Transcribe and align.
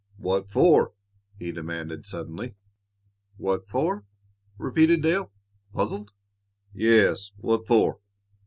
"What 0.17 0.49
for?" 0.49 0.93
he 1.37 1.51
demanded 1.51 2.07
suddenly. 2.07 2.55
"What 3.37 3.67
for?" 3.67 4.03
repeated 4.57 5.03
Dale, 5.03 5.31
puzzled. 5.73 6.11
"Yes; 6.73 7.33
what 7.37 7.67
for? 7.67 7.99